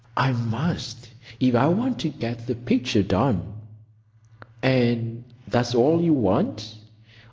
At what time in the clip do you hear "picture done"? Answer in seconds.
2.55-3.53